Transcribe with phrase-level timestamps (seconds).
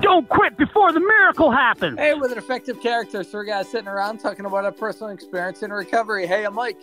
[0.00, 1.98] Don't quit before the miracle happens.
[1.98, 5.72] Hey, with an effective character, three guys sitting around talking about a personal experience in
[5.72, 6.26] recovery.
[6.26, 6.78] Hey, I'm Mike.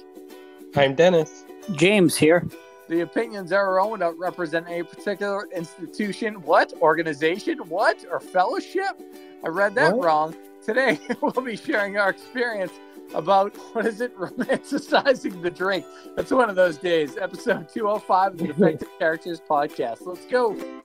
[0.76, 1.46] I'm Dennis.
[1.74, 2.48] James here.
[2.90, 9.00] The opinions are our own don't represent a particular institution, what, organization, what, or fellowship.
[9.44, 10.06] I read that what?
[10.06, 10.36] wrong.
[10.64, 12.74] Today, we'll be sharing our experience
[13.14, 15.86] about what is it, romanticizing the drink.
[16.16, 17.16] That's one of those days.
[17.18, 20.00] Episode 205 of the Defective Characters podcast.
[20.06, 20.83] Let's go.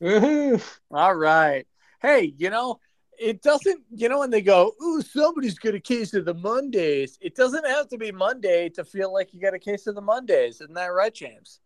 [0.00, 0.62] Mm-hmm.
[0.94, 1.66] All right.
[2.00, 2.80] Hey, you know,
[3.18, 7.18] it doesn't, you know, when they go, ooh, somebody's got a case of the Mondays,
[7.20, 10.02] it doesn't have to be Monday to feel like you got a case of the
[10.02, 10.60] Mondays.
[10.60, 11.60] Isn't that right, James?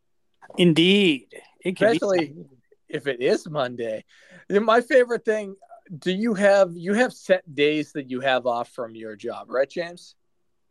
[0.56, 1.34] Indeed.
[1.64, 2.44] Especially be-
[2.88, 4.04] if it is Monday.
[4.48, 5.56] My favorite thing,
[5.98, 9.68] do you have, you have set days that you have off from your job, right,
[9.68, 10.14] James?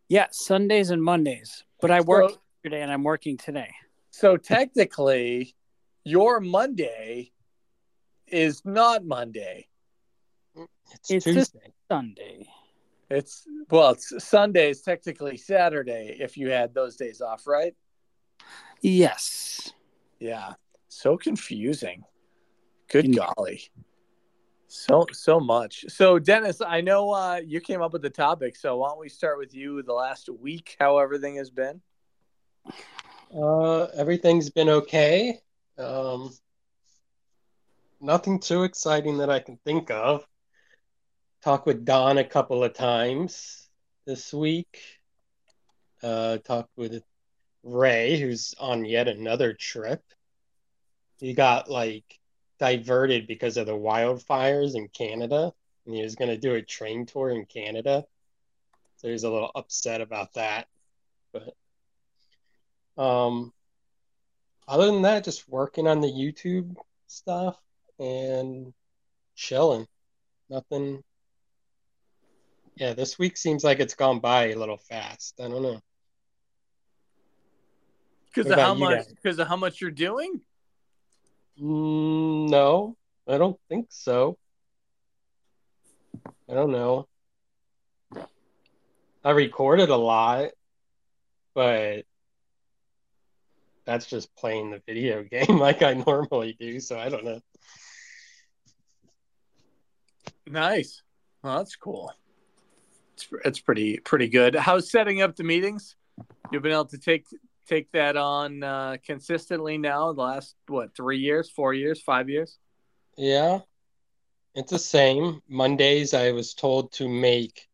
[0.08, 1.64] Yeah, Sundays and Mondays.
[1.80, 3.70] But I worked so, yesterday and I'm working today.
[4.10, 5.54] So technically,
[6.04, 7.32] your Monday
[8.30, 9.66] is not Monday.
[10.92, 11.72] It's, it's Tuesday.
[11.90, 12.48] Sunday.
[13.08, 17.74] It's well, it's Sunday is technically Saturday if you had those days off, right?
[18.80, 19.72] Yes.
[20.18, 20.54] Yeah.
[20.88, 22.04] So confusing.
[22.88, 23.62] Good In- golly.
[24.68, 25.84] So so much.
[25.88, 29.08] So Dennis, I know uh, you came up with the topic, so why don't we
[29.08, 31.80] start with you the last week, how everything has been?
[33.34, 35.40] Uh everything's been okay.
[35.78, 36.30] Um
[38.00, 40.26] nothing too exciting that I can think of.
[41.42, 43.68] Talked with Don a couple of times
[44.06, 44.82] this week.
[46.02, 47.02] Uh, talked with
[47.62, 50.02] Ray, who's on yet another trip.
[51.18, 52.18] He got like
[52.58, 55.52] diverted because of the wildfires in Canada,
[55.86, 58.04] and he was going to do a train tour in Canada.
[58.96, 60.68] So he's a little upset about that.
[61.32, 61.54] But
[63.02, 63.52] um,
[64.68, 66.74] other than that, just working on the YouTube
[67.06, 67.58] stuff
[68.00, 68.72] and
[69.36, 69.86] chilling.
[70.48, 71.02] Nothing.
[72.74, 75.34] Yeah, this week seems like it's gone by a little fast.
[75.38, 75.80] I don't know.
[78.34, 79.06] Because of how much?
[79.08, 80.40] Because of how much you're doing?
[81.60, 82.96] Mm, no,
[83.28, 84.38] I don't think so.
[86.48, 87.06] I don't know.
[89.22, 90.50] I recorded a lot,
[91.54, 92.04] but
[93.84, 96.80] that's just playing the video game like I normally do.
[96.80, 97.40] So I don't know.
[100.50, 101.02] Nice.
[101.42, 102.12] Well, that's cool.
[103.14, 104.54] It's it's pretty pretty good.
[104.56, 105.96] How's setting up the meetings?
[106.50, 107.26] You've been able to take
[107.66, 110.12] take that on uh, consistently now.
[110.12, 112.58] The last what three years, four years, five years?
[113.16, 113.60] Yeah,
[114.54, 115.40] it's the same.
[115.48, 117.68] Mondays, I was told to make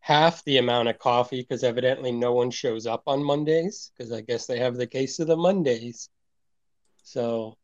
[0.00, 4.20] half the amount of coffee because evidently no one shows up on Mondays because I
[4.20, 6.10] guess they have the case of the Mondays.
[7.02, 7.56] So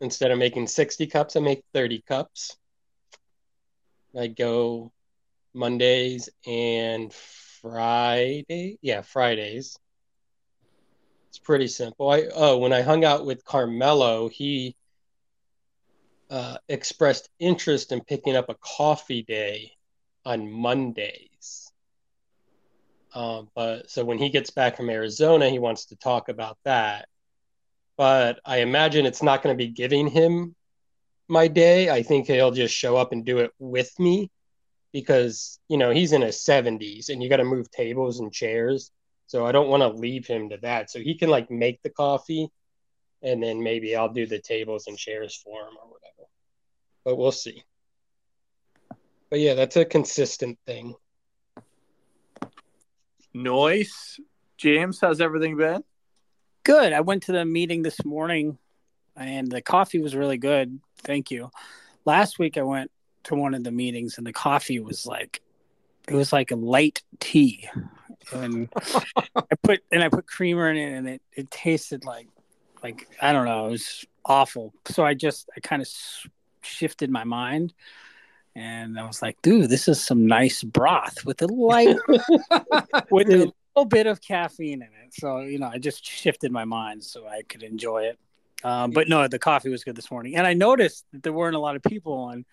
[0.00, 2.56] instead of making 60 cups, I make 30 cups.
[4.16, 4.92] I go
[5.54, 8.78] Mondays and Friday.
[8.82, 9.78] Yeah, Fridays.
[11.28, 12.10] It's pretty simple.
[12.10, 14.76] I oh, when I hung out with Carmelo, he
[16.30, 19.72] uh, expressed interest in picking up a coffee day
[20.24, 21.70] on Mondays.
[23.14, 27.08] Um, but so when he gets back from Arizona, he wants to talk about that.
[27.96, 30.56] But I imagine it's not going to be giving him
[31.28, 31.90] my day.
[31.90, 34.30] I think he'll just show up and do it with me
[34.92, 38.90] because, you know, he's in his 70s and you got to move tables and chairs.
[39.26, 40.90] So I don't want to leave him to that.
[40.90, 42.48] So he can like make the coffee
[43.22, 46.28] and then maybe I'll do the tables and chairs for him or whatever.
[47.04, 47.64] But we'll see.
[49.30, 50.94] But yeah, that's a consistent thing.
[53.32, 54.20] Noise.
[54.58, 55.82] James, how's everything been?
[56.62, 56.92] Good.
[56.92, 58.58] I went to the meeting this morning
[59.16, 60.78] and the coffee was really good.
[61.04, 61.50] Thank you.
[62.04, 62.90] Last week I went
[63.24, 65.40] to one of the meetings and the coffee was like
[66.08, 67.68] it was like a light tea.
[68.32, 68.68] And
[69.36, 72.28] I put and I put creamer in it and it, it tasted like
[72.82, 74.74] like I don't know, it was awful.
[74.86, 75.88] So I just I kind of
[76.62, 77.72] shifted my mind
[78.56, 81.96] and I was like, dude, this is some nice broth with a light
[83.10, 86.64] with a little bit of caffeine in it, so you know, I just shifted my
[86.64, 88.18] mind so I could enjoy it.
[88.64, 91.56] Um, but no, the coffee was good this morning, and I noticed that there weren't
[91.56, 92.46] a lot of people and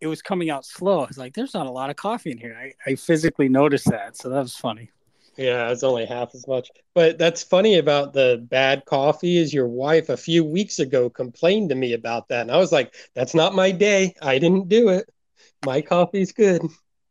[0.00, 1.00] It was coming out slow.
[1.02, 3.90] I was like, "There's not a lot of coffee in here." I, I physically noticed
[3.90, 4.90] that, so that was funny.
[5.36, 6.68] Yeah, it's only half as much.
[6.94, 11.68] But that's funny about the bad coffee is your wife a few weeks ago complained
[11.68, 12.42] to me about that.
[12.42, 14.14] And I was like, that's not my day.
[14.20, 15.08] I didn't do it.
[15.62, 16.62] My coffee's good.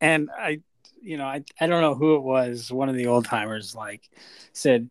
[0.01, 0.61] And I,
[1.01, 2.71] you know, I, I don't know who it was.
[2.71, 4.09] One of the old timers like
[4.53, 4.89] said,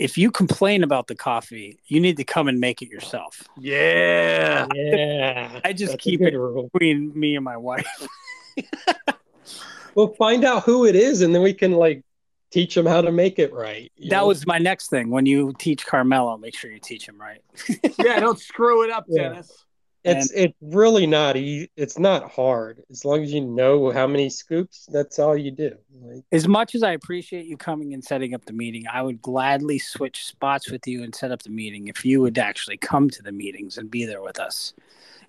[0.00, 3.42] if you complain about the coffee, you need to come and make it yourself.
[3.58, 4.66] Yeah.
[4.74, 5.60] Yeah.
[5.62, 6.70] I just That's keep it rule.
[6.72, 7.86] between me and my wife.
[9.96, 12.04] We'll find out who it is and then we can like
[12.52, 13.90] teach them how to make it right.
[13.98, 14.28] That know?
[14.28, 15.10] was my next thing.
[15.10, 17.42] When you teach Carmelo, make sure you teach him right.
[17.98, 19.30] yeah, don't screw it up, Yeah.
[19.30, 19.64] Dennis.
[20.02, 22.82] It's it's really not e- it's not hard.
[22.90, 25.76] As long as you know how many scoops, that's all you do.
[26.00, 29.20] Like, As much as I appreciate you coming and setting up the meeting, I would
[29.20, 33.10] gladly switch spots with you and set up the meeting if you would actually come
[33.10, 34.72] to the meetings and be there with us.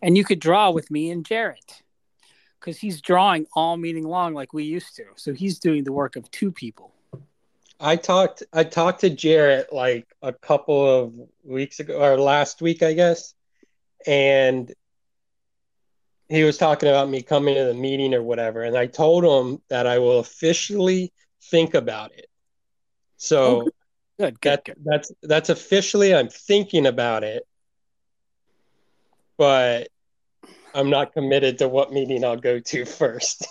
[0.01, 1.81] And you could draw with me and Jarrett
[2.59, 5.05] because he's drawing all meeting long like we used to.
[5.15, 6.93] So he's doing the work of two people.
[7.81, 11.13] I talked I talked to Jarrett like a couple of
[11.43, 13.33] weeks ago or last week, I guess.
[14.07, 14.73] And
[16.29, 19.61] he was talking about me coming to the meeting or whatever, and I told him
[19.69, 21.11] that I will officially
[21.43, 22.27] think about it.
[23.17, 23.69] So oh,
[24.21, 24.75] Good, good, that good.
[24.83, 27.43] that's that's officially I'm thinking about it,
[29.35, 29.87] but
[30.75, 33.47] I'm not committed to what meeting I'll go to first.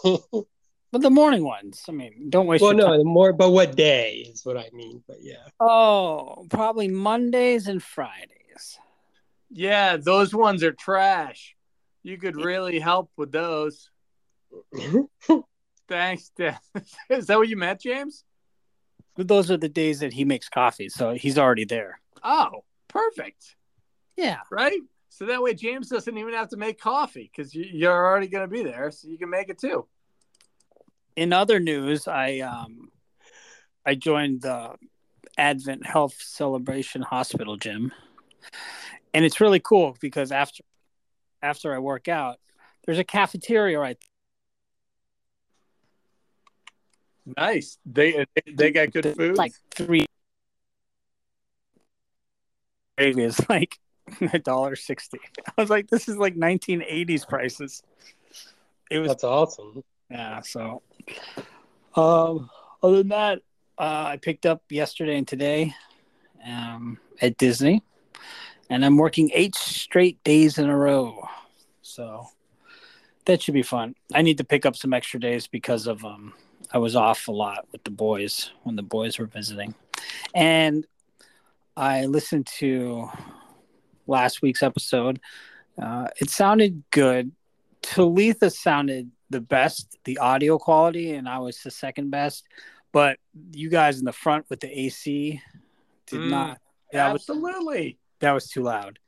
[0.93, 2.99] But the morning ones, I mean, don't waste your no, time.
[2.99, 5.03] the more, but what day is what I mean.
[5.07, 8.79] But yeah, Oh, probably Mondays and Fridays.
[9.51, 11.57] Yeah, those ones are trash.
[12.03, 13.91] You could really help with those.
[15.89, 16.61] Thanks, Dennis.
[17.11, 18.25] Is that what you meant, James?
[19.17, 22.01] Those are the days that he makes coffee, so he's already there.
[22.23, 23.57] Oh, perfect.
[24.17, 24.39] Yeah.
[24.51, 24.81] Right?
[25.09, 28.49] So that way James doesn't even have to make coffee because you, you're already going
[28.49, 29.87] to be there, so you can make it too.
[31.17, 32.91] in other news, I um
[33.85, 34.77] I joined the
[35.37, 37.93] Advent Health Celebration Hospital gym.
[39.13, 40.63] And it's really cool because after
[41.43, 42.39] after I work out,
[42.85, 43.99] there's a cafeteria right
[47.37, 47.47] There.
[47.47, 47.79] Nice.
[47.87, 49.15] They they got good there.
[49.15, 49.37] food.
[49.37, 50.07] Like three
[52.97, 53.79] gravy is like
[54.33, 55.19] a dollar sixty.
[55.47, 57.83] I was like, this is like nineteen eighties prices.
[58.91, 59.85] It was that's awesome.
[60.11, 60.41] Yeah.
[60.41, 60.83] So,
[61.95, 62.51] um,
[62.83, 63.39] other than that,
[63.79, 65.75] uh, I picked up yesterday and today,
[66.45, 67.83] um, at Disney,
[68.71, 71.29] and I'm working eight straight days in a row.
[71.83, 72.29] So
[73.27, 73.97] that should be fun.
[74.15, 76.33] I need to pick up some extra days because of um,
[76.73, 79.75] I was off a lot with the boys when the boys were visiting,
[80.35, 80.87] and
[81.77, 83.09] I listened to
[84.07, 85.21] last week's episode.
[85.81, 87.33] Uh, it sounded good.
[87.83, 92.47] Talitha sounded the best, the audio quality, and I was the second best.
[92.93, 93.19] But
[93.53, 95.41] you guys in the front with the AC
[96.07, 96.59] did Mm, not.
[96.93, 98.00] That was Absolutely.
[98.21, 98.99] That was too loud.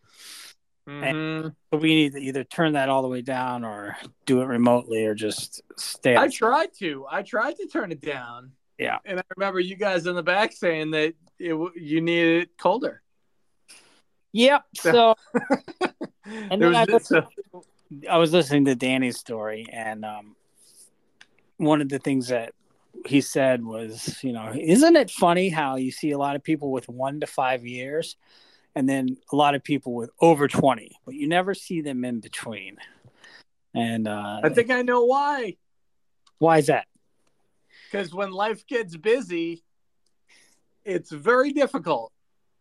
[0.88, 1.54] Mhm.
[1.70, 5.04] But we need to either turn that all the way down or do it remotely
[5.04, 6.16] or just stay.
[6.16, 7.06] I tried to.
[7.08, 8.52] I tried to turn it down.
[8.78, 8.98] Yeah.
[9.04, 13.00] And I remember you guys in the back saying that it, you needed it colder.
[14.32, 14.64] Yep.
[14.74, 15.14] So
[16.24, 20.34] and then I, was listened to- I was listening to Danny's story, and um,
[21.58, 22.54] one of the things that
[23.06, 26.72] he said was, you know, isn't it funny how you see a lot of people
[26.72, 28.16] with one to five years,
[28.74, 32.20] and then a lot of people with over twenty, but you never see them in
[32.20, 32.76] between.
[33.74, 35.56] And uh, I think I know why.
[36.38, 36.86] why is that?
[37.90, 39.62] Because when life gets busy,
[40.84, 42.12] it's very difficult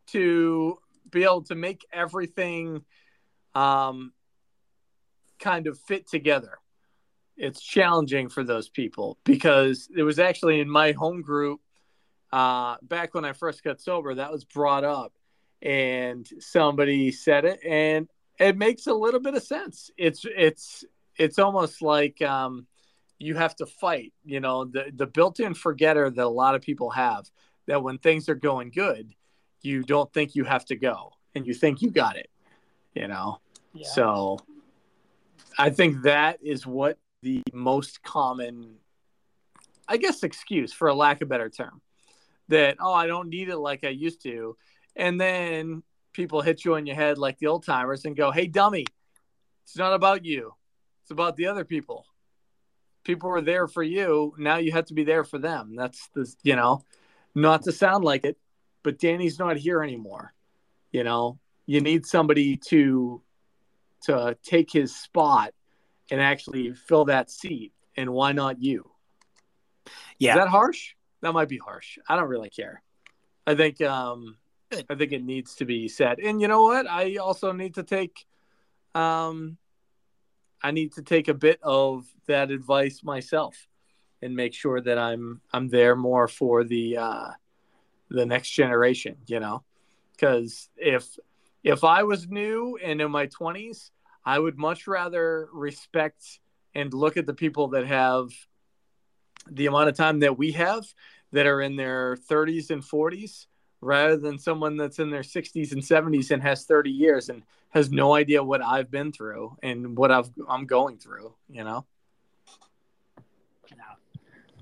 [0.07, 0.77] to
[1.09, 2.83] be able to make everything
[3.55, 4.13] um,
[5.39, 6.59] kind of fit together.
[7.37, 11.59] It's challenging for those people because it was actually in my home group
[12.31, 15.13] uh, back when I first got sober that was brought up,
[15.61, 18.07] and somebody said it, and
[18.39, 19.91] it makes a little bit of sense.
[19.97, 20.83] It's it's
[21.17, 22.65] it's almost like um,
[23.19, 24.13] you have to fight.
[24.25, 27.29] You know, the the built-in forgetter that a lot of people have
[27.67, 29.13] that when things are going good,
[29.61, 32.29] you don't think you have to go, and you think you got it.
[32.95, 33.39] You know,
[33.83, 34.39] so
[35.57, 38.75] I think that is what the most common,
[39.87, 41.81] I guess, excuse for a lack of better term,
[42.47, 44.57] that oh I don't need it like I used to,
[44.95, 45.83] and then
[46.13, 48.85] people hit you on your head like the old timers and go, hey dummy,
[49.63, 50.53] it's not about you,
[51.03, 52.05] it's about the other people
[53.03, 56.31] people were there for you now you have to be there for them that's the
[56.43, 56.85] you know
[57.35, 58.37] not to sound like it,
[58.83, 60.33] but Danny's not here anymore.
[60.91, 63.21] You know, you need somebody to
[64.05, 65.53] to take his spot
[66.09, 67.71] and actually fill that seat.
[67.95, 68.89] And why not you?
[70.17, 70.31] Yeah.
[70.31, 70.95] Is that harsh?
[71.21, 71.99] That might be harsh.
[72.07, 72.81] I don't really care.
[73.45, 74.37] I think um
[74.89, 76.19] I think it needs to be said.
[76.19, 76.87] And you know what?
[76.87, 78.25] I also need to take
[78.95, 79.57] um
[80.63, 83.67] I need to take a bit of that advice myself
[84.21, 87.31] and make sure that I'm I'm there more for the uh
[88.09, 89.63] the next generation, you know.
[90.17, 91.17] Cuz if
[91.63, 93.91] if I was new and in my 20s,
[94.25, 96.39] I would much rather respect
[96.73, 98.29] and look at the people that have
[99.49, 100.85] the amount of time that we have
[101.31, 103.47] that are in their 30s and 40s
[103.81, 107.91] rather than someone that's in their 60s and 70s and has 30 years and has
[107.91, 111.85] no idea what I've been through and what I've, I'm going through, you know?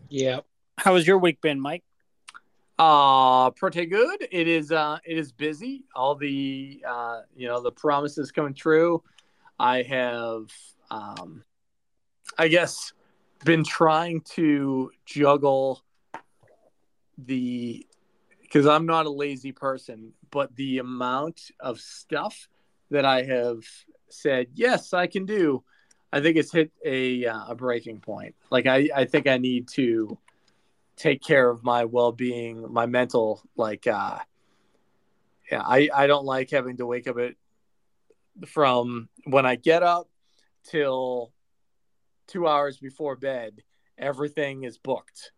[0.10, 0.40] Yeah.
[0.78, 1.84] How has your week been, Mike?
[2.78, 4.26] Uh pretty good.
[4.32, 5.84] It is uh it is busy.
[5.94, 9.04] All the uh you know the promises coming true.
[9.60, 10.50] I have
[10.90, 11.44] um
[12.38, 12.94] I guess
[13.44, 15.84] been trying to juggle
[17.18, 17.86] the
[18.50, 22.50] because I'm not a lazy person, but the amount of stuff
[22.90, 23.64] that I have
[24.10, 25.64] said yes I can do,
[26.12, 28.36] I think it's hit a uh, a breaking point.
[28.50, 30.18] Like I I think I need to
[30.96, 34.18] take care of my well-being, my mental like uh
[35.52, 37.36] yeah, I I don't like having to wake up at
[38.48, 40.10] from when I get up
[40.64, 41.34] till
[42.28, 43.62] 2 hours before bed,
[43.98, 45.32] everything is booked.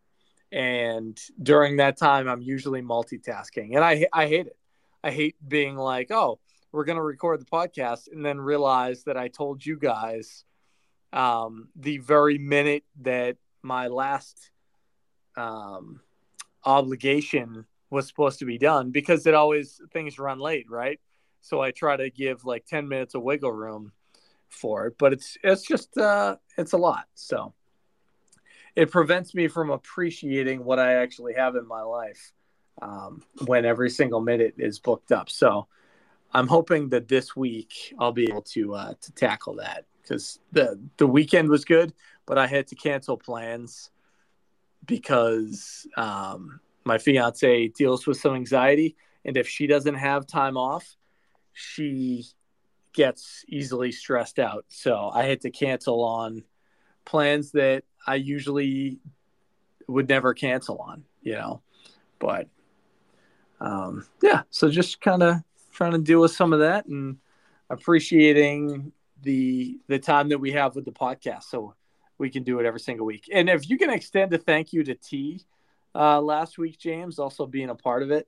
[0.52, 4.58] And during that time I'm usually multitasking and I I hate it.
[5.04, 6.40] I hate being like, "Oh,
[6.72, 10.44] we're going to record the podcast and then realize that I told you guys
[11.14, 14.52] um the very minute that my last
[15.38, 16.02] um,
[16.66, 21.00] obligation was supposed to be done because it always things run late, right?
[21.42, 23.92] So I try to give like 10 minutes of wiggle room
[24.50, 27.06] for it, but it's it's just uh it's a lot.
[27.16, 27.54] So
[28.76, 32.32] it prevents me from appreciating what I actually have in my life
[32.82, 35.30] um, when every single minute is booked up.
[35.30, 35.68] So
[36.34, 40.80] I'm hoping that this week I'll be able to uh, to tackle that because the
[40.98, 41.94] the weekend was good,
[42.26, 43.92] but I had to cancel plans
[44.86, 50.96] because um, my fiance deals with some anxiety, and if she doesn't have time off,
[51.54, 52.26] she
[52.94, 54.66] gets easily stressed out.
[54.70, 56.44] So I had to cancel on
[57.12, 59.00] plans that I usually
[59.88, 61.62] would never cancel on, you know.
[62.20, 62.48] But
[63.60, 65.36] um, yeah, so just kind of
[65.74, 67.18] trying to deal with some of that and
[67.70, 71.44] appreciating the the time that we have with the podcast.
[71.44, 71.76] So
[72.18, 73.30] we can do it every single week.
[73.32, 75.42] And if you can extend a thank you to T
[75.94, 78.28] uh, last week, James, also being a part of it.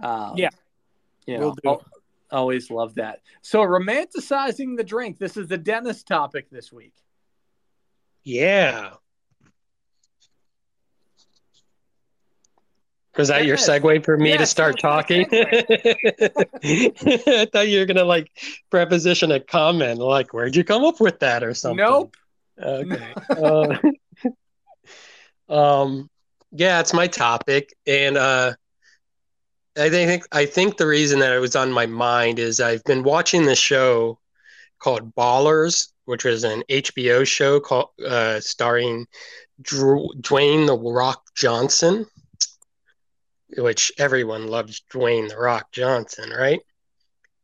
[0.00, 0.50] Um, yeah.
[1.26, 1.84] You know, we'll
[2.30, 3.20] always love that.
[3.40, 5.18] So romanticizing the drink.
[5.18, 6.94] This is the dentist topic this week.
[8.24, 8.94] Yeah.
[13.16, 15.26] Was that your segue for me yes, to start talking?
[15.32, 15.44] I
[17.52, 18.30] thought you were gonna like
[18.70, 21.76] preposition a comment like, "Where'd you come up with that?" or something.
[21.76, 22.16] Nope.
[22.58, 23.12] Okay.
[25.48, 26.08] uh, um,
[26.52, 28.54] yeah, it's my topic, and uh,
[29.76, 33.02] I think I think the reason that it was on my mind is I've been
[33.02, 34.18] watching this show
[34.78, 39.06] called Ballers, which was an HBO show called uh, starring
[39.60, 42.06] Drew, Dwayne the Rock Johnson,
[43.56, 46.60] which everyone loves Dwayne the Rock Johnson, right?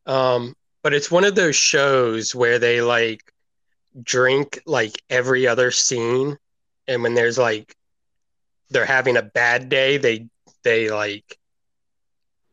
[0.07, 3.23] Um, but it's one of those shows where they like
[4.03, 6.39] drink like every other scene
[6.87, 7.75] and when there's like
[8.71, 10.29] they're having a bad day they
[10.63, 11.39] they like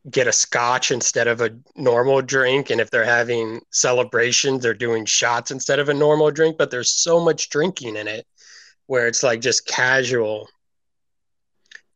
[0.10, 5.06] get a scotch instead of a normal drink and if they're having celebrations they're doing
[5.06, 8.26] shots instead of a normal drink but there's so much drinking in it
[8.88, 10.48] where it's like just casual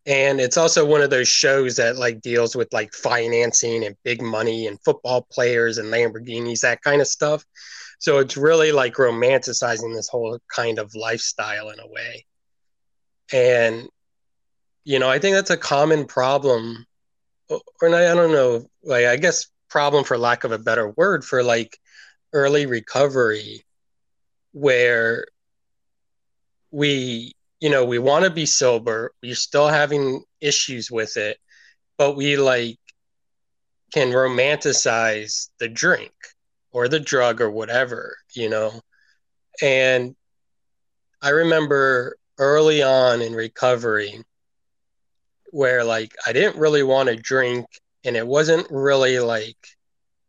[0.06, 4.22] and it's also one of those shows that like deals with like financing and big
[4.22, 7.46] money and football players and lamborghinis that kind of stuff
[8.00, 12.26] so it's really like romanticizing this whole kind of lifestyle in a way.
[13.32, 13.90] And,
[14.86, 16.86] you know, I think that's a common problem,
[17.50, 21.44] or I don't know, like, I guess problem for lack of a better word for
[21.44, 21.78] like
[22.34, 23.64] early recovery,
[24.52, 25.26] where
[26.72, 31.38] we, you know, we want to be sober, we're still having issues with it,
[31.98, 32.80] but we like
[33.94, 36.14] can romanticize the drink
[36.72, 38.72] or the drug or whatever, you know.
[39.62, 40.16] And
[41.22, 44.24] I remember early on in recovery,
[45.52, 47.66] where like I didn't really want to drink
[48.04, 49.58] and it wasn't really like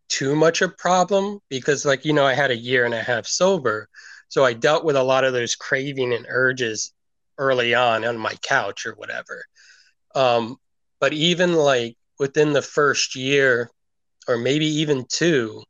[0.09, 3.27] too much a problem because like you know I had a year and a half
[3.27, 3.89] sober
[4.29, 6.93] so I dealt with a lot of those craving and urges
[7.37, 9.45] early on on my couch or whatever.
[10.15, 10.57] Um,
[11.01, 13.71] but even like within the first year
[14.29, 15.65] or maybe even two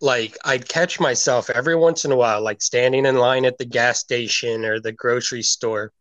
[0.00, 3.64] like I'd catch myself every once in a while like standing in line at the
[3.64, 5.92] gas station or the grocery store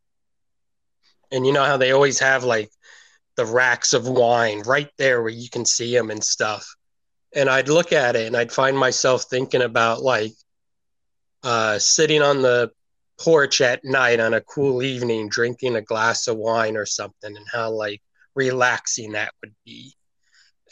[1.31, 2.69] and you know how they always have like
[3.35, 6.75] the racks of wine right there where you can see them and stuff
[7.35, 10.33] and I'd look at it and I'd find myself thinking about like
[11.43, 12.71] uh, sitting on the
[13.19, 17.45] porch at night on a cool evening, drinking a glass of wine or something, and
[17.51, 18.01] how like
[18.35, 19.93] relaxing that would be.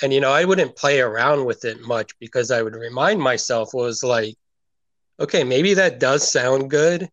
[0.01, 3.73] And you know, I wouldn't play around with it much because I would remind myself
[3.73, 4.35] was like,
[5.19, 7.09] okay, maybe that does sound good,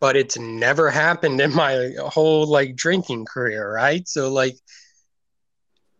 [0.00, 4.06] but it's never happened in my whole like drinking career, right?
[4.06, 4.56] So like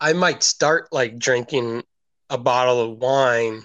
[0.01, 1.83] I might start like drinking
[2.31, 3.65] a bottle of wine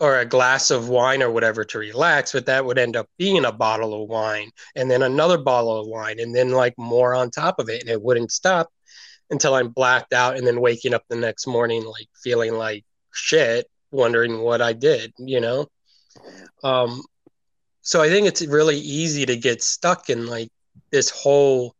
[0.00, 3.44] or a glass of wine or whatever to relax, but that would end up being
[3.44, 7.30] a bottle of wine and then another bottle of wine and then like more on
[7.30, 7.80] top of it.
[7.80, 8.68] And it wouldn't stop
[9.30, 13.66] until I'm blacked out and then waking up the next morning like feeling like shit,
[13.90, 15.66] wondering what I did, you know?
[16.62, 17.02] Um,
[17.84, 20.48] so I think it's really easy to get stuck in like
[20.90, 21.74] this whole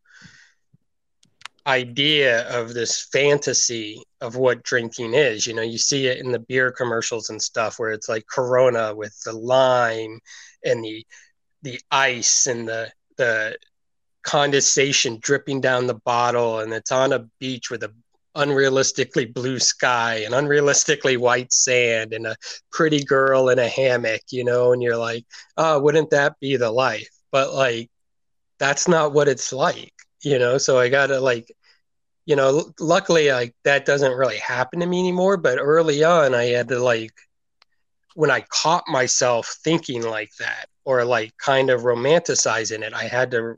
[1.67, 5.47] idea of this fantasy of what drinking is.
[5.47, 8.95] You know, you see it in the beer commercials and stuff where it's like Corona
[8.95, 10.21] with the lime
[10.63, 11.07] and the
[11.63, 13.57] the ice and the the
[14.23, 17.93] condensation dripping down the bottle and it's on a beach with a
[18.37, 22.37] unrealistically blue sky and unrealistically white sand and a
[22.73, 25.25] pretty girl in a hammock, you know, and you're like,
[25.57, 27.09] oh, wouldn't that be the life?
[27.31, 27.91] But like
[28.59, 31.53] that's not what it's like you know so i gotta like
[32.27, 36.45] you know luckily like that doesn't really happen to me anymore but early on i
[36.45, 37.13] had to like
[38.15, 43.31] when i caught myself thinking like that or like kind of romanticizing it i had
[43.31, 43.57] to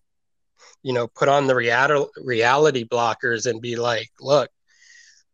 [0.83, 4.51] you know put on the reality reality blockers and be like look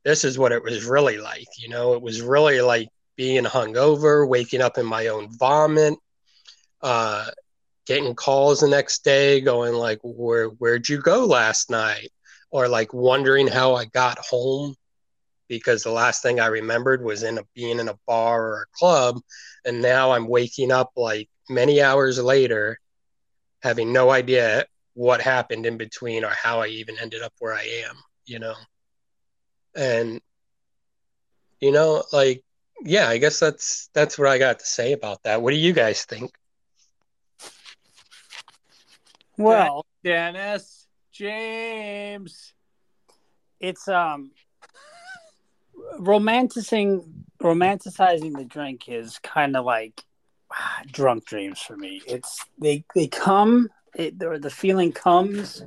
[0.05, 1.95] this is what it was really like you know?
[1.95, 5.95] It was really like being hungover waking up in my own vomit
[6.81, 7.27] uh
[7.87, 12.11] getting calls the next day going like where where'd you go last night?
[12.51, 14.75] Or like wondering how i got home
[15.49, 18.79] because the last thing i remembered was in a being in a bar or a
[18.79, 19.21] club.
[19.65, 22.79] And now i'm waking up like many hours later
[23.62, 27.62] having no idea what happened in between or how i even ended up where i
[27.87, 28.55] am you know
[29.75, 30.21] and
[31.61, 32.43] you know like
[32.85, 35.73] yeah i guess that's that's what i got to say about that what do you
[35.73, 36.31] guys think
[39.43, 42.53] Well, Dennis, James,
[43.61, 44.33] it's um
[45.99, 47.05] romanticizing
[47.41, 50.05] romanticizing the drink is kind of like
[50.53, 52.03] ah, drunk dreams for me.
[52.07, 55.65] It's they they come it, the feeling comes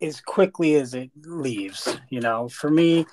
[0.00, 1.96] as quickly as it leaves.
[2.10, 3.06] You know, for me,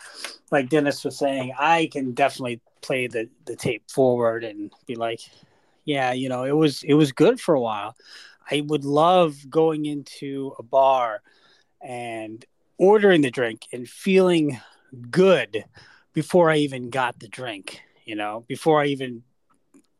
[0.51, 5.21] like Dennis was saying, I can definitely play the the tape forward and be like,
[5.85, 7.95] yeah, you know, it was it was good for a while.
[8.49, 11.21] I would love going into a bar
[11.81, 12.45] and
[12.77, 14.59] ordering the drink and feeling
[15.09, 15.65] good
[16.13, 17.81] before I even got the drink.
[18.05, 19.23] You know, before I even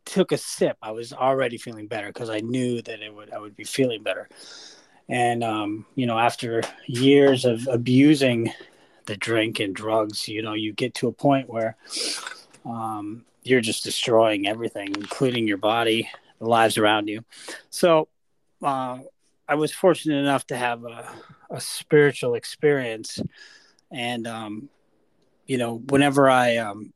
[0.05, 3.39] took a sip, I was already feeling better because I knew that it would I
[3.39, 4.27] would be feeling better.
[5.09, 8.51] And um, you know, after years of abusing
[9.05, 11.75] the drink and drugs, you know, you get to a point where
[12.65, 17.23] um, you're just destroying everything, including your body, the lives around you.
[17.69, 18.07] So
[18.61, 18.99] uh,
[19.47, 21.09] I was fortunate enough to have a,
[21.49, 23.19] a spiritual experience,
[23.91, 24.69] and um,
[25.45, 26.93] you know, whenever I um,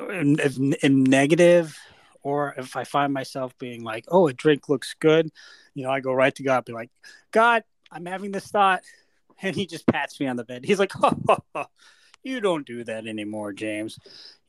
[0.00, 0.36] am,
[0.82, 1.78] am negative,
[2.26, 5.30] or if I find myself being like, "Oh, a drink looks good,"
[5.74, 6.90] you know, I go right to God, be like,
[7.30, 7.62] "God,
[7.92, 8.82] I'm having this thought,"
[9.42, 10.64] and He just pats me on the bed.
[10.64, 11.66] He's like, "Oh,
[12.24, 13.98] you don't do that anymore, James.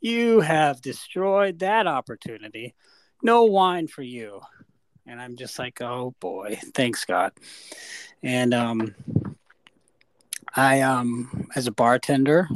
[0.02, 2.74] You have destroyed that opportunity.
[3.22, 4.42] No wine for you."
[5.08, 7.32] and I'm just like, oh boy, thanks God.
[8.22, 8.94] And um,
[10.54, 12.50] I um, as a bartender,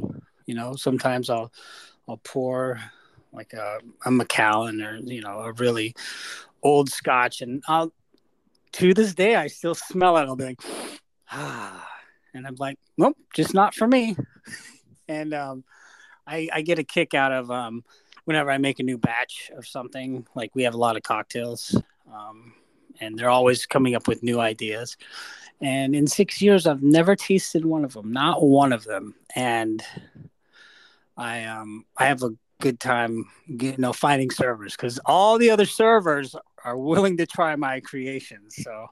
[0.46, 1.52] you know, sometimes I'll
[2.10, 2.80] I'll pour
[3.34, 5.96] like a, a Macallan or you know a really
[6.64, 7.92] old Scotch, and I'll
[8.74, 10.22] to this day I still smell it.
[10.22, 10.62] I'll be like,
[11.32, 11.88] ah,
[12.34, 14.16] and I'm like, nope, just not for me.
[15.08, 15.64] and um,
[16.28, 17.84] I I get a kick out of um
[18.26, 20.26] whenever I make a new batch of something.
[20.36, 21.76] Like we have a lot of cocktails
[22.14, 22.54] um,
[23.00, 24.98] and they're always coming up with new ideas.
[25.60, 29.16] And in six years, I've never tasted one of them, not one of them.
[29.36, 29.84] And
[31.18, 35.66] I um I have a good time, you know, finding servers because all the other
[35.66, 38.56] servers are willing to try my creations.
[38.56, 38.88] So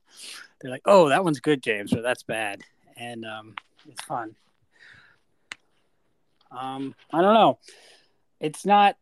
[0.60, 2.62] they're like, "Oh, that one's good, James," or "That's bad,"
[2.98, 3.56] and um,
[3.88, 4.36] it's fun.
[6.52, 7.60] Um, I don't know.
[8.40, 8.96] It's not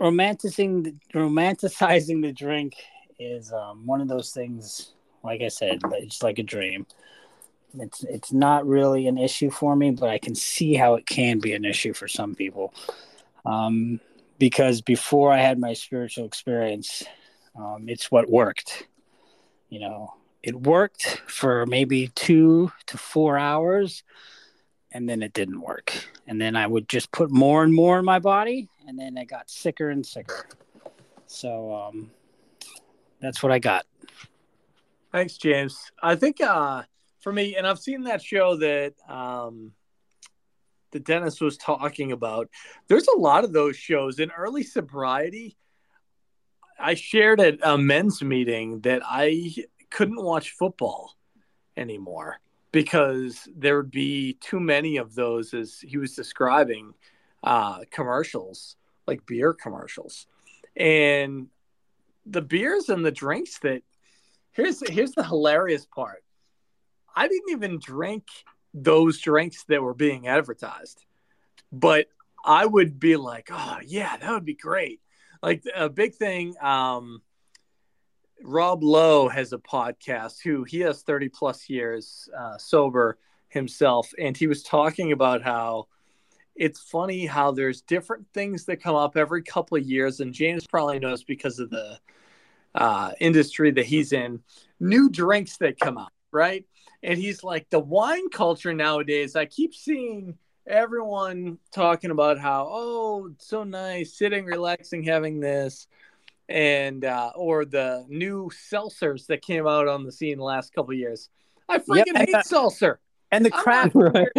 [0.00, 2.74] romanticizing the, romanticizing the drink
[3.18, 4.92] is um, one of those things.
[5.22, 6.86] Like I said, it's like a dream.
[7.78, 11.38] It's it's not really an issue for me, but I can see how it can
[11.38, 12.74] be an issue for some people.
[13.44, 14.00] Um,
[14.38, 17.04] because before I had my spiritual experience,
[17.56, 18.88] um, it's what worked.
[19.68, 24.02] You know, it worked for maybe two to four hours,
[24.90, 25.92] and then it didn't work.
[26.26, 29.24] And then I would just put more and more in my body, and then I
[29.24, 30.46] got sicker and sicker.
[31.26, 32.10] So um,
[33.20, 33.86] that's what I got.
[35.12, 35.92] Thanks, James.
[36.02, 36.82] I think uh,
[37.20, 39.72] for me, and I've seen that show that um,
[40.92, 42.48] that Dennis was talking about.
[42.88, 45.56] There's a lot of those shows in early sobriety.
[46.78, 49.54] I shared at a men's meeting that I
[49.90, 51.14] couldn't watch football
[51.76, 52.40] anymore
[52.72, 56.94] because there would be too many of those, as he was describing,
[57.42, 58.76] uh, commercials
[59.06, 60.26] like beer commercials,
[60.76, 61.48] and
[62.24, 63.82] the beers and the drinks that.
[64.54, 66.22] Here's here's the hilarious part.
[67.16, 68.24] I didn't even drink
[68.74, 71.04] those drinks that were being advertised,
[71.70, 72.06] but
[72.44, 75.00] I would be like, oh yeah, that would be great.
[75.42, 76.54] Like a big thing.
[76.60, 77.22] Um,
[78.42, 84.12] Rob Lowe has a podcast who he has 30 plus years uh, sober himself.
[84.18, 85.86] And he was talking about how
[86.54, 90.20] it's funny how there's different things that come up every couple of years.
[90.20, 91.98] And James probably knows because of the
[92.74, 94.40] uh, industry that he's in,
[94.80, 96.64] new drinks that come out, right?
[97.02, 103.30] And he's like, the wine culture nowadays, I keep seeing everyone talking about how, oh,
[103.34, 105.88] it's so nice, sitting, relaxing, having this
[106.48, 110.92] and uh, or the new seltzers that came out on the scene the last couple
[110.92, 111.28] years.
[111.68, 113.00] I freaking yep, hate seltzer.
[113.30, 114.30] And the craft beer,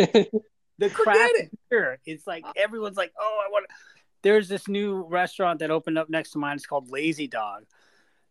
[0.77, 1.33] the craft
[1.69, 1.99] beer.
[2.05, 3.65] It's like everyone's like, oh, I want.
[4.21, 6.55] There's this new restaurant that opened up next to mine.
[6.55, 7.63] It's called Lazy Dog,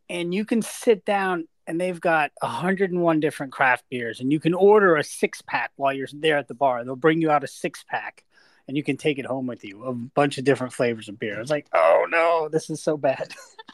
[0.08, 4.54] and you can sit down and they've got 101 different craft beers, and you can
[4.54, 6.84] order a six pack while you're there at the bar.
[6.84, 8.24] They'll bring you out a six pack
[8.68, 9.84] and you can take it home with you.
[9.84, 11.40] A bunch of different flavors of beer.
[11.40, 13.32] It's like, oh no, this is so bad.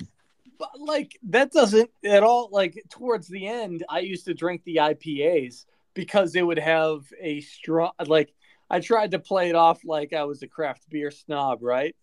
[0.59, 2.49] but like that doesn't at all.
[2.51, 7.41] Like towards the end, I used to drink the IPAs because they would have a
[7.41, 7.93] strong.
[8.05, 8.33] Like
[8.71, 11.95] I tried to play it off like I was a craft beer snob, right?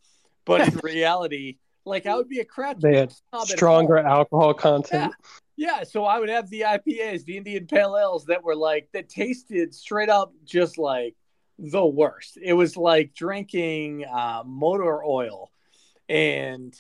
[0.46, 3.48] But in reality, like I would be a craft they beer snob.
[3.48, 5.14] Stronger alcohol content.
[5.14, 5.30] Yeah.
[5.58, 9.10] Yeah, so I would have the IPAs, the Indian Pale Ales that were like that
[9.10, 11.16] tasted straight up just like
[11.58, 12.38] the worst.
[12.42, 15.52] It was like drinking uh, motor oil,
[16.10, 16.74] and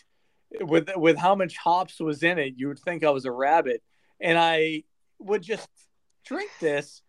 [0.59, 3.81] with with how much hops was in it, you would think I was a rabbit.
[4.19, 4.83] And I
[5.19, 5.67] would just
[6.25, 7.01] drink this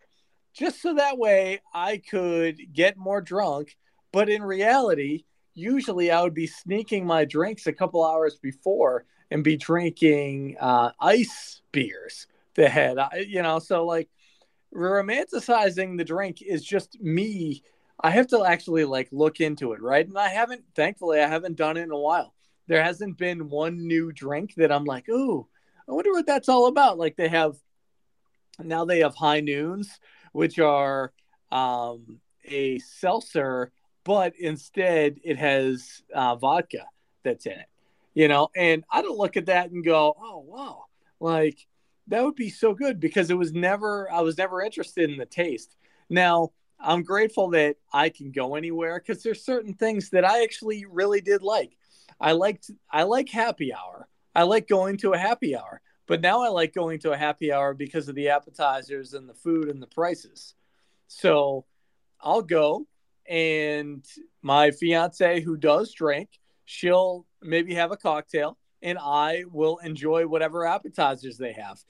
[0.52, 3.76] just so that way I could get more drunk.
[4.12, 5.24] But in reality,
[5.55, 10.93] usually I would be sneaking my drinks a couple hours before and be drinking uh,
[11.01, 14.09] ice beers that had, you know, so like
[14.75, 17.62] romanticizing the drink is just me.
[18.01, 20.07] I have to actually like look into it, right?
[20.07, 22.35] And I haven't, thankfully, I haven't done it in a while.
[22.67, 25.47] There hasn't been one new drink that I'm like, ooh,
[25.89, 26.99] I wonder what that's all about.
[26.99, 27.57] Like they have
[28.59, 30.01] now they have high noons,
[30.33, 31.12] which are
[31.53, 33.73] um, a seltzer,
[34.05, 36.87] but instead it has uh, vodka
[37.23, 37.67] that's in it.
[38.16, 40.85] You know, and I don't look at that and go, oh wow,
[41.20, 41.59] like
[42.07, 45.26] that would be so good because it was never I was never interested in the
[45.26, 45.76] taste.
[46.09, 50.87] Now I'm grateful that I can go anywhere because there's certain things that I actually
[50.87, 51.76] really did like.
[52.18, 54.09] I liked I like happy hour.
[54.35, 57.52] I like going to a happy hour, but now I like going to a happy
[57.52, 60.55] hour because of the appetizers and the food and the prices.
[61.07, 61.66] So
[62.18, 62.87] I'll go
[63.29, 64.02] and
[64.40, 66.31] my fiance who does drink,
[66.64, 71.82] she'll maybe have a cocktail and I will enjoy whatever appetizers they have.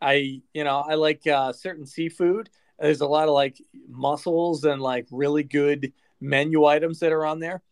[0.00, 2.50] I, you know, I like uh, certain seafood.
[2.78, 7.38] There's a lot of like mussels and like really good menu items that are on
[7.38, 7.62] there.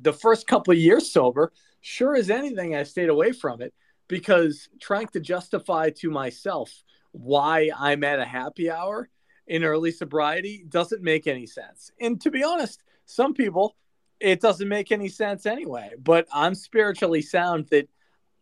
[0.00, 3.74] The first couple of years sober, sure as anything, I stayed away from it
[4.08, 9.08] because trying to justify to myself why I'm at a happy hour
[9.46, 11.90] in early sobriety doesn't make any sense.
[12.00, 13.76] And to be honest, some people,
[14.24, 15.90] it doesn't make any sense anyway.
[16.02, 17.88] But I'm spiritually sound that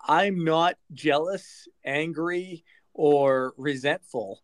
[0.00, 2.64] I'm not jealous, angry,
[2.94, 4.40] or resentful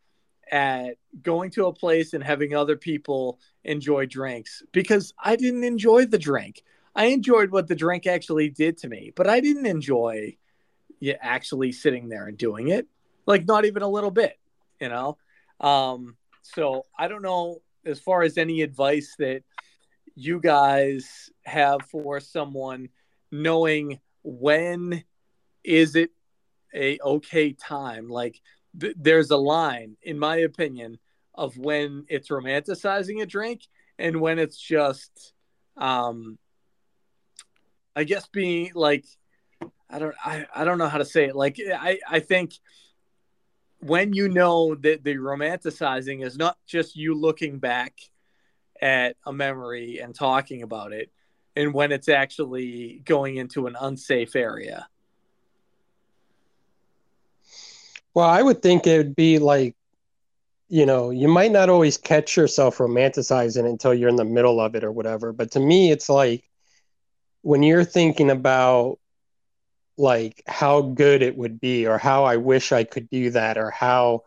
[0.51, 6.07] at going to a place and having other people enjoy drinks because I didn't enjoy
[6.07, 6.63] the drink.
[6.97, 10.37] I enjoyed what the drink actually did to me, but I didn't enjoy
[10.99, 12.89] yeah, actually sitting there and doing it.
[13.27, 14.39] Like not even a little bit,
[14.81, 15.19] you know?
[15.61, 19.43] Um, so I don't know as far as any advice that
[20.19, 22.89] you guys have for someone
[23.31, 25.05] knowing when
[25.65, 26.11] is it
[26.75, 28.09] a okay time?
[28.09, 28.41] Like
[28.79, 30.99] th- there's a line in my opinion
[31.35, 33.63] of when it's romanticizing a drink
[33.99, 35.33] and when it's just
[35.77, 36.37] um
[37.95, 39.05] i guess being like
[39.89, 41.37] i don't i, I don't know how to say it.
[41.37, 42.55] Like i i think
[43.81, 47.95] when you know that the romanticizing is not just you looking back
[48.81, 51.11] at a memory and talking about it
[51.57, 54.89] and when it's actually going into an unsafe area.
[58.15, 59.77] Well i would think it would be like
[60.69, 64.75] you know you might not always catch yourself romanticizing until you're in the middle of
[64.75, 66.43] it or whatever but to me it's like
[67.43, 68.99] when you're thinking about
[69.97, 73.71] like how good it would be or how I wish I could do that or
[73.71, 74.25] how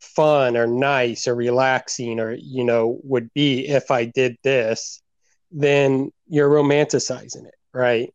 [0.00, 5.00] fun or nice or relaxing or you know would be if I did this
[5.50, 8.12] then you're romanticizing it right?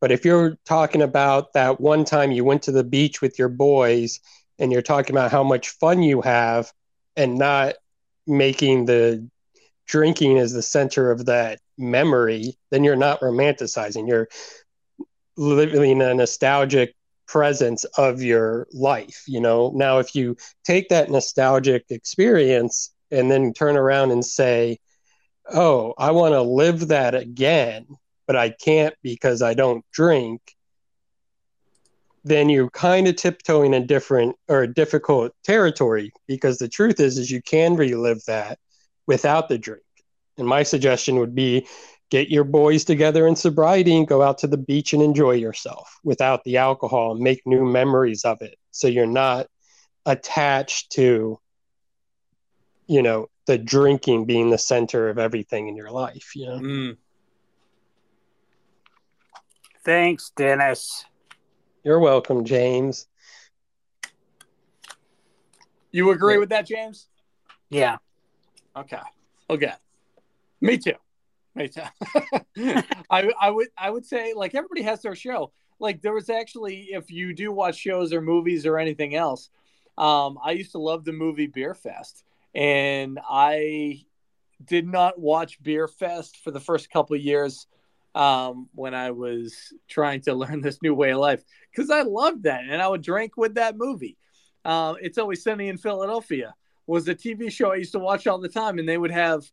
[0.00, 3.48] But if you're talking about that one time you went to the beach with your
[3.48, 4.20] boys
[4.58, 6.72] and you're talking about how much fun you have
[7.16, 7.74] and not
[8.26, 9.28] making the
[9.86, 14.08] drinking as the center of that memory then you're not romanticizing.
[14.08, 14.28] You're
[15.36, 16.94] living a nostalgic
[17.26, 19.72] presence of your life you know?
[19.74, 24.78] Now if you take that nostalgic experience and then turn around and say
[25.52, 27.84] oh i want to live that again
[28.28, 30.40] but i can't because i don't drink
[32.24, 37.30] then you're kind of tiptoeing a different or difficult territory because the truth is is
[37.30, 38.58] you can relive that
[39.06, 39.82] without the drink.
[40.38, 41.66] And my suggestion would be
[42.12, 45.98] get your boys together in sobriety and go out to the beach and enjoy yourself
[46.04, 48.58] without the alcohol and make new memories of it.
[48.70, 49.46] So you're not
[50.04, 51.40] attached to
[52.86, 56.58] you know the drinking being the center of everything in your life you know?
[56.58, 56.96] Mm.
[59.84, 61.04] thanks dennis.
[61.84, 63.06] You're welcome james.
[65.92, 67.06] You agree with that james?
[67.70, 67.98] Yeah.
[68.76, 68.98] Okay.
[69.48, 69.72] Okay.
[70.60, 70.94] Me too
[73.10, 75.52] I I would I would say like everybody has their show.
[75.78, 79.50] Like there was actually if you do watch shows or movies or anything else,
[79.98, 84.04] um, I used to love the movie Beer Fest, and I
[84.64, 87.66] did not watch Beer Fest for the first couple of years
[88.14, 92.44] um, when I was trying to learn this new way of life because I loved
[92.44, 94.16] that and I would drink with that movie.
[94.64, 96.54] Uh, it's always sunny in Philadelphia
[96.86, 99.44] was a TV show I used to watch all the time, and they would have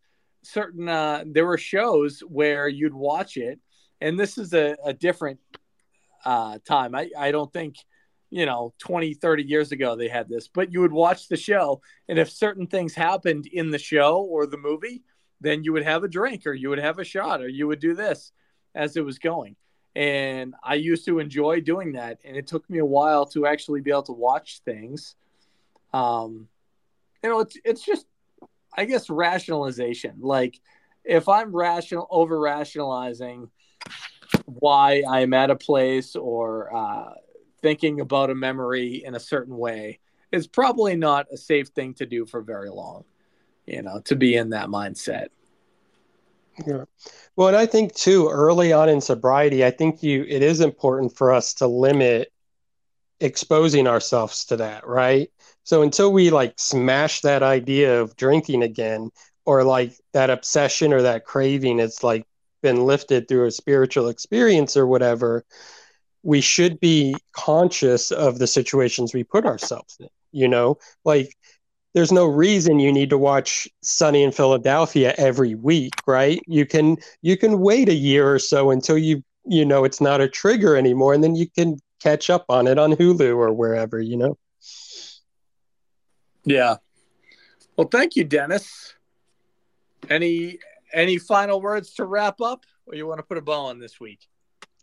[0.44, 3.60] certain uh, there were shows where you'd watch it,
[4.02, 5.40] and this is a, a different
[6.26, 6.96] uh, time.
[6.96, 7.76] I, I don't think
[8.30, 11.82] you know 20 30 years ago they had this but you would watch the show
[12.08, 15.04] and if certain things happened in the show or the movie
[15.42, 17.80] then you would have a drink or you would have a shot or you would
[17.80, 18.32] do this
[18.76, 19.56] as it was going
[19.96, 23.82] and i used to enjoy doing that and it took me a while to actually
[23.82, 25.16] be able to watch things
[25.94, 26.48] um
[27.24, 28.06] you know it's it's just
[28.76, 30.18] I guess rationalization.
[30.20, 30.60] Like
[31.04, 33.50] if I'm rational over rationalizing
[34.46, 37.14] why I'm at a place or uh,
[37.62, 40.00] thinking about a memory in a certain way,
[40.32, 43.06] it's probably not a safe thing to do for very long.
[43.66, 45.28] You know, to be in that mindset.
[46.66, 46.86] Yeah.
[47.36, 51.16] Well, and I think too, early on in sobriety, I think you it is important
[51.16, 52.32] for us to limit
[53.20, 55.32] exposing ourselves to that, right?
[55.70, 59.12] So until we like smash that idea of drinking again,
[59.46, 62.26] or like that obsession or that craving, it's like
[62.64, 65.46] been lifted through a spiritual experience or whatever,
[66.24, 70.08] we should be conscious of the situations we put ourselves in.
[70.32, 71.38] You know, like
[71.94, 76.42] there's no reason you need to watch Sunny in Philadelphia every week, right?
[76.48, 80.20] You can you can wait a year or so until you you know it's not
[80.20, 84.00] a trigger anymore, and then you can catch up on it on Hulu or wherever,
[84.00, 84.36] you know.
[86.50, 86.78] Yeah.
[87.78, 88.96] Well, thank you, Dennis.
[90.10, 90.58] Any
[90.92, 94.00] any final words to wrap up, or you want to put a bow on this
[94.00, 94.28] week?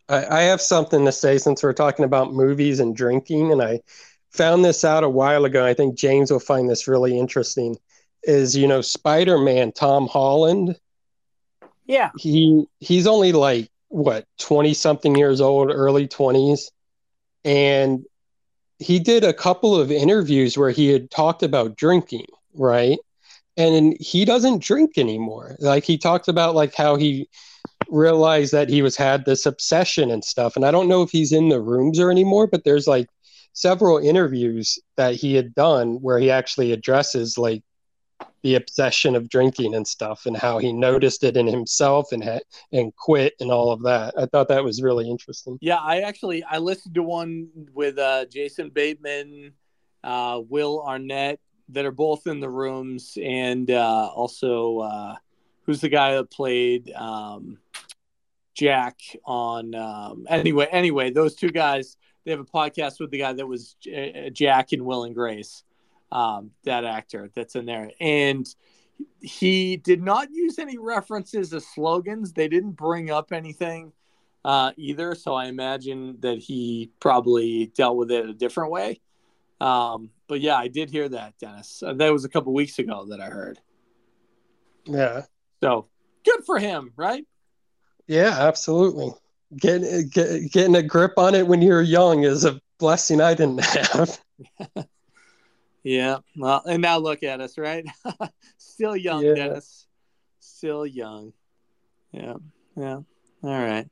[0.07, 3.81] I, I have something to say since we're talking about movies and drinking, and I
[4.31, 5.65] found this out a while ago.
[5.65, 7.75] I think James will find this really interesting.
[8.23, 10.79] Is you know Spider Man Tom Holland?
[11.85, 12.11] Yeah.
[12.17, 16.71] He he's only like what twenty something years old, early twenties,
[17.43, 18.05] and
[18.79, 22.97] he did a couple of interviews where he had talked about drinking, right?
[23.55, 25.55] And he doesn't drink anymore.
[25.59, 27.27] Like he talked about like how he
[27.89, 30.55] realized that he was had this obsession and stuff.
[30.55, 33.07] And I don't know if he's in the rooms or anymore, but there's like
[33.53, 37.63] several interviews that he had done where he actually addresses like
[38.43, 42.39] the obsession of drinking and stuff and how he noticed it in himself and ha-
[42.71, 44.13] and quit and all of that.
[44.17, 45.57] I thought that was really interesting.
[45.61, 49.53] Yeah, I actually I listened to one with uh, Jason Bateman,
[50.03, 55.15] uh, Will Arnett that are both in the rooms, and uh, also uh,
[55.63, 57.57] who's the guy that played um,
[58.53, 59.75] Jack on.
[59.75, 63.75] Um, anyway, anyway, those two guys they have a podcast with the guy that was
[64.33, 65.63] Jack and Will and Grace
[66.11, 67.91] um, that actor that's in there.
[67.99, 68.47] And
[69.21, 72.33] he did not use any references of slogans.
[72.33, 73.91] They didn't bring up anything
[74.45, 75.15] uh, either.
[75.15, 79.01] So I imagine that he probably dealt with it a different way.
[79.59, 81.81] Um, but yeah, I did hear that, Dennis.
[81.85, 83.59] Uh, that was a couple weeks ago that I heard.
[84.85, 85.23] Yeah.
[85.61, 85.87] So
[86.23, 87.25] good for him, right?
[88.07, 89.11] Yeah, absolutely.
[89.55, 93.63] Get, get, getting a grip on it when you're young is a blessing I didn't
[93.63, 94.19] have.
[95.87, 96.17] Yeah.
[96.35, 97.85] Well, and now look at us, right?
[98.57, 99.35] Still young, yeah.
[99.35, 99.87] Dennis.
[100.41, 101.31] Still young.
[102.11, 102.33] Yeah.
[102.75, 102.95] Yeah.
[102.95, 103.05] All
[103.43, 103.87] right.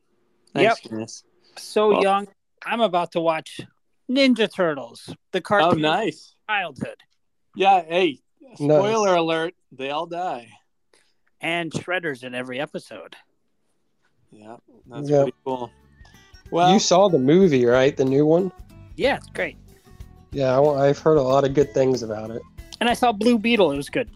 [0.53, 0.91] Thanks, yep.
[0.91, 1.23] Dennis.
[1.57, 2.27] So well, young.
[2.65, 3.61] I'm about to watch
[4.11, 5.85] Ninja Turtles, the oh, cartoon.
[5.85, 6.35] Oh, nice.
[6.49, 6.97] Childhood.
[7.55, 7.81] Yeah.
[7.87, 8.19] Hey,
[8.55, 9.19] spoiler nice.
[9.19, 9.53] alert.
[9.71, 10.49] They all die.
[11.39, 13.15] And Shredder's in every episode.
[14.31, 14.57] Yeah.
[14.87, 15.21] That's yep.
[15.21, 15.71] pretty cool.
[16.51, 17.95] Well, you saw the movie, right?
[17.95, 18.51] The new one?
[18.97, 19.55] Yeah, it's great.
[20.35, 22.41] Yeah, I've heard a lot of good things about it.
[22.81, 23.71] And I saw Blue Beetle.
[23.71, 24.09] It was good.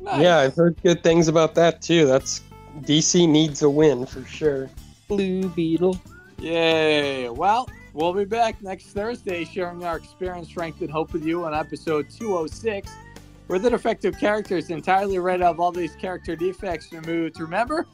[0.00, 0.22] Nice.
[0.22, 2.06] Yeah, I've heard good things about that too.
[2.06, 2.40] That's
[2.80, 4.70] DC needs a win for sure.
[5.06, 6.00] Blue Beetle.
[6.38, 7.28] Yay.
[7.28, 11.52] Well, we'll be back next Thursday sharing our experience, strength, and hope with you on
[11.52, 12.90] episode 206.
[13.48, 17.38] Where the defective characters entirely rid of all these character defects and moods.
[17.38, 17.86] Remember,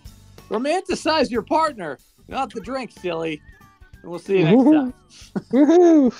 [0.50, 3.42] romanticize your partner, not the drink, silly.
[4.02, 4.94] And we'll see you next
[5.50, 6.12] time.